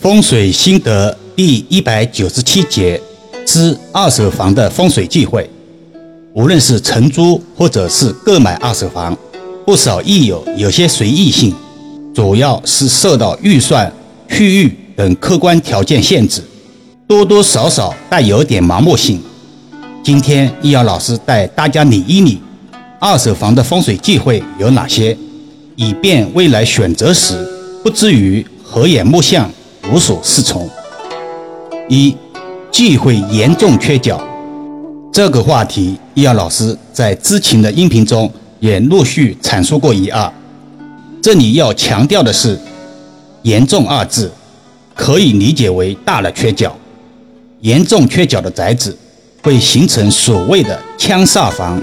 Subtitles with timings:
[0.00, 2.98] 风水心得第一百九十七节
[3.44, 5.46] 之二手房的风水忌讳。
[6.32, 9.14] 无论是承租或者是购买二手房，
[9.66, 11.54] 不少益友有些随意性，
[12.14, 13.92] 主要是受到预算、
[14.26, 16.42] 区域等客观条件限制，
[17.06, 19.20] 多多少少带有点盲目性。
[20.02, 22.40] 今天易遥老师带大家理一理
[22.98, 25.14] 二手房的风水忌讳有哪些，
[25.76, 27.46] 以便未来选择时
[27.82, 29.50] 不至于合眼目相。
[29.92, 30.68] 无所适从。
[31.88, 32.16] 一
[32.70, 34.22] 忌讳严重缺角，
[35.12, 40.32] 这个话题，易遥老师在之前的音频中也陆续阐述过一二。
[41.20, 42.56] 这里要强调的是，
[43.42, 44.30] 严重二字
[44.94, 46.74] 可以理解为大了缺角。
[47.60, 48.96] 严重缺角的宅子
[49.42, 51.78] 会形成所谓的枪煞房、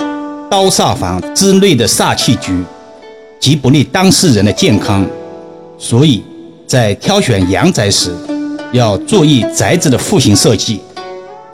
[0.50, 2.64] 刀煞房之类的煞气局，
[3.40, 5.06] 极不利当事人的健康，
[5.78, 6.24] 所以。
[6.68, 8.14] 在挑选阳宅时，
[8.74, 10.82] 要注意宅子的户型设计。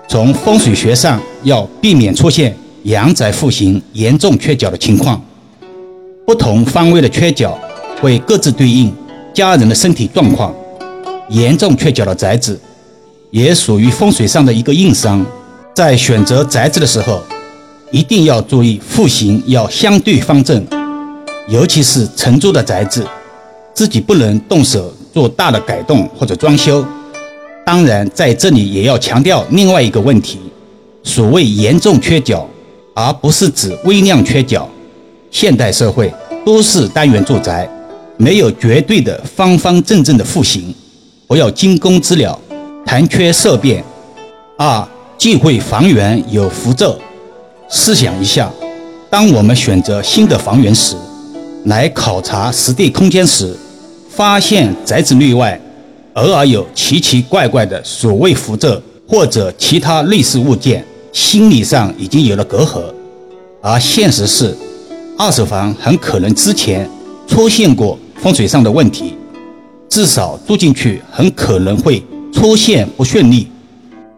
[0.09, 5.23] 从风水学上，要避免出现阳宅户型严重缺角的情况。
[6.25, 7.55] 不同方位的缺角
[8.01, 8.91] 会各自对应
[9.31, 10.51] 家人的身体状况。
[11.29, 12.59] 严重缺角的宅子
[13.29, 15.23] 也属于风水上的一个硬伤。
[15.75, 17.21] 在选择宅子的时候，
[17.91, 20.65] 一定要注意户型要相对方正，
[21.47, 23.07] 尤其是承租的宅子，
[23.73, 24.91] 自己不能动手。
[25.13, 26.83] 做大的改动或者装修，
[27.63, 30.39] 当然在这里也要强调另外一个问题：
[31.03, 32.49] 所谓严重缺角，
[32.95, 34.67] 而不是指微量缺角。
[35.29, 36.11] 现代社会
[36.43, 37.69] 都是单元住宅，
[38.17, 40.73] 没有绝对的方方正正的户型，
[41.27, 42.39] 不要惊弓之鸟，
[42.83, 43.83] 谈缺色变。
[44.57, 46.97] 二忌讳房源有符咒。
[47.69, 48.51] 试想一下，
[49.11, 50.95] 当我们选择新的房源时，
[51.65, 53.55] 来考察实地空间时。
[54.15, 55.59] 发现宅子内外
[56.13, 62.83] 偶尔有奇奇怪怪的所谓符咒或者其他类似物件，心理上已经有了隔阂。
[63.59, 64.55] 而现实是，
[65.17, 66.87] 二手房很可能之前
[67.27, 69.15] 出现过风水上的问题，
[69.89, 73.47] 至少住进去很可能会出现不顺利，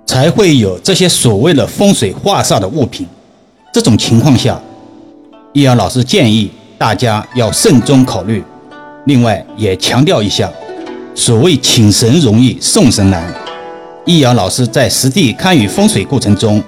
[0.06, 3.08] 才会有这些所谓的风水化煞的物品。
[3.74, 4.62] 这种情况下，
[5.54, 8.44] 易阳老师建议大家要慎重考虑。
[9.06, 10.52] 另外也强调一下，
[11.14, 13.34] 所谓请神容易送神难。
[14.06, 16.62] 易遥老师在实地看与风水过程中，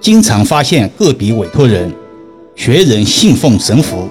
[0.00, 1.92] 经常发现个别委托人、
[2.56, 4.08] 学人信奉神符，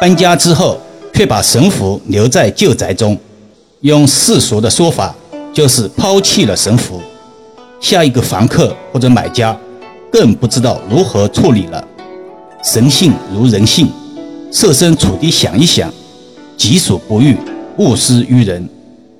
[0.00, 0.78] 搬家之后
[1.12, 3.18] 却把神符留在旧宅中，
[3.80, 5.14] 用世俗的说法
[5.52, 7.00] 就是抛弃了神符。
[7.80, 9.54] 下一个房客或者买家
[10.10, 11.86] 更不知道如何处理了。
[12.62, 13.90] 神性如人性，
[14.50, 15.92] 设身处地想一想。
[16.56, 17.36] 己所不欲，
[17.78, 18.68] 勿施于人，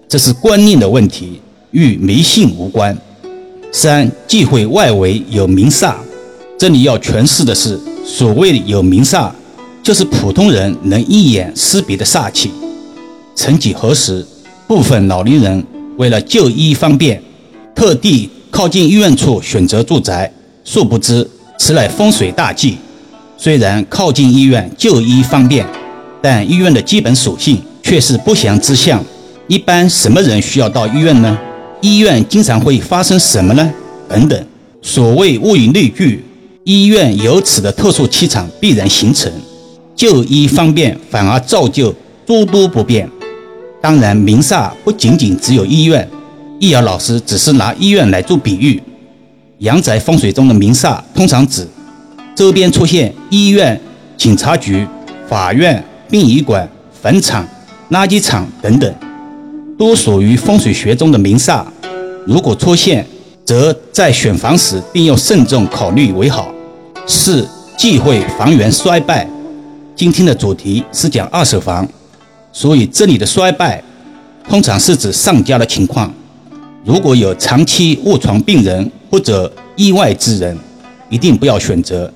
[0.08, 1.40] 这是观念的问题，
[1.72, 2.96] 与迷信无关。
[3.72, 5.94] 三忌讳外围有明煞，
[6.56, 9.30] 这里要诠释的是，所谓有明煞，
[9.82, 12.50] 就是普通人能一眼识别的煞气。
[13.34, 14.24] 曾几何时，
[14.68, 15.64] 部分老年人
[15.96, 17.20] 为了就医方便，
[17.74, 20.32] 特地靠近医院处选择住宅，
[20.64, 21.28] 殊不知
[21.58, 22.78] 此乃风水大忌。
[23.36, 25.66] 虽然靠近医院就医方便。
[26.24, 29.04] 但医院的基本属性却是不祥之象。
[29.46, 31.38] 一般什么人需要到医院呢？
[31.82, 33.70] 医院经常会发生什么呢？
[34.08, 34.46] 等等。
[34.80, 36.24] 所谓物以类聚，
[36.64, 39.30] 医院由此的特殊气场必然形成。
[39.94, 41.94] 就医方便，反而造就
[42.26, 43.06] 诸多不便。
[43.82, 46.08] 当然，名煞不仅仅只有医院。
[46.58, 48.82] 易遥老师只是拿医院来做比喻。
[49.58, 51.68] 阳宅风水中的名煞，通常指
[52.34, 53.78] 周边出现医院、
[54.16, 54.86] 警察局、
[55.28, 55.84] 法院。
[56.08, 56.68] 殡仪馆、
[57.02, 57.46] 坟场、
[57.90, 58.94] 垃圾场等等，
[59.78, 61.64] 都属于风水学中的名煞。
[62.26, 63.06] 如果出现，
[63.44, 66.52] 则在选房时定要慎重考虑为好。
[67.06, 69.28] 四忌讳房源衰败。
[69.96, 71.86] 今天的主题是讲二手房，
[72.52, 73.82] 所以这里的衰败，
[74.48, 76.12] 通常是指上家的情况。
[76.84, 80.56] 如果有长期卧床病人或者意外之人，
[81.08, 82.12] 一定不要选择，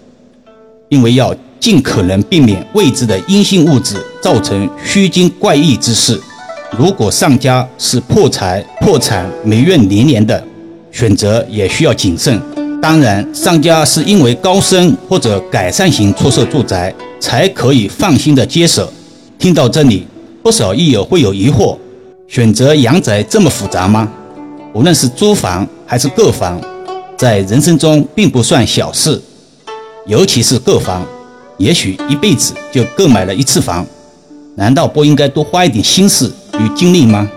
[0.89, 1.35] 因为要。
[1.61, 6.21] 尽可能避免未知的阴性物质造成虚惊怪异之事。
[6.77, 10.43] 如果上家是破财、破产、霉运连连的，
[10.93, 12.41] 选择也需要谨慎。
[12.81, 18.93] 当然，上家是因为高升或者改善型出售住宅，才可以放心的接手。
[19.39, 20.07] 听到这里，
[20.43, 21.77] 不少益友会有疑惑：
[22.29, 24.09] 选择阳宅这么复杂吗？
[24.75, 26.61] 无论是租房还是购房，
[27.17, 29.21] 在人生中并不算小事，
[30.07, 31.05] 尤其是购房。
[31.59, 33.85] 也许一辈子就购买了一次房，
[34.55, 37.29] 难道不应该多花一点心思与精力吗？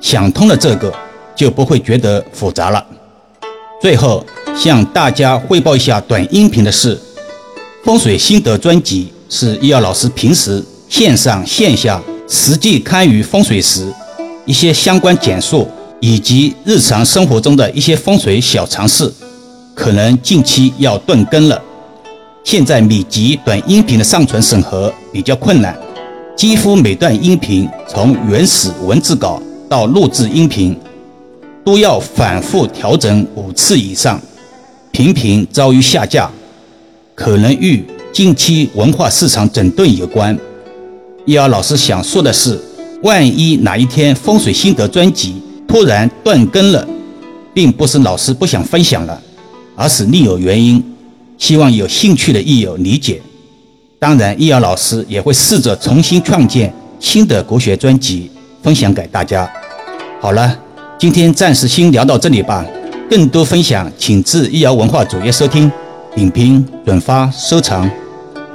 [0.00, 0.92] 想通了这个，
[1.34, 2.84] 就不会觉得复杂了。
[3.80, 4.24] 最后
[4.54, 7.00] 向大家汇报一下短音频的事：
[7.82, 13.90] 风水心得专辑是易遥老师平时线上线下实际参与风水时
[14.44, 15.66] 一些相关简述，
[16.00, 19.10] 以及日常生活中的一些风水小常识，
[19.74, 21.62] 可能近期要断更了。
[22.44, 25.74] 现在米集短音频的上传审核比较困难，
[26.36, 30.78] 几乎每段音频从原始文字稿到录制音频，
[31.64, 34.20] 都要反复调整五次以上，
[34.92, 36.30] 频频遭遇下架，
[37.14, 37.82] 可能与
[38.12, 40.38] 近期文化市场整顿有关。
[41.24, 42.60] 易遥老师想说的是，
[43.02, 46.86] 万一哪一天风水心得专辑突然断更了，
[47.54, 49.18] 并不是老师不想分享了，
[49.74, 50.84] 而是另有原因。
[51.38, 53.20] 希望有兴趣的益友理解。
[53.98, 58.30] 当然，易遥老师也会试着重新创建新的国学专辑，
[58.62, 59.50] 分享给大家。
[60.20, 60.58] 好了，
[60.98, 62.64] 今天暂时先聊到这里吧。
[63.10, 65.70] 更多分享，请至易遥文化主页收听、
[66.14, 67.90] 点评、转发、收藏。